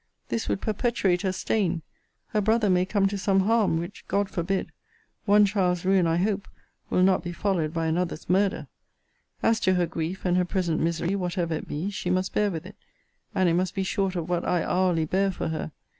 This 0.29 0.49
would 0.49 0.61
perpetuate 0.61 1.21
her 1.21 1.31
stain. 1.31 1.83
Her 2.29 2.41
brother 2.41 2.71
may 2.71 2.87
come 2.87 3.07
to 3.07 3.19
some 3.19 3.41
harm; 3.41 3.77
which 3.77 4.03
God 4.07 4.31
forbid! 4.31 4.71
One 5.25 5.45
child's 5.45 5.85
ruin, 5.85 6.07
I 6.07 6.17
hope, 6.17 6.47
will 6.89 7.03
not 7.03 7.21
be 7.23 7.31
followed 7.31 7.71
by 7.71 7.85
another's 7.85 8.27
murder! 8.27 8.65
As 9.43 9.59
to 9.59 9.75
her 9.75 9.85
grief, 9.85 10.25
and 10.25 10.37
her 10.37 10.43
present 10.43 10.79
misery, 10.81 11.15
whatever 11.15 11.53
it 11.53 11.67
be, 11.67 11.91
she 11.91 12.09
must 12.09 12.33
bear 12.33 12.49
with 12.49 12.65
it; 12.65 12.77
and 13.35 13.47
it 13.47 13.53
must 13.53 13.75
be 13.75 13.83
short 13.83 14.15
of 14.15 14.27
what 14.27 14.43
I 14.43 14.63
hourly 14.63 15.05
bear 15.05 15.29
for 15.29 15.49
her! 15.49 15.71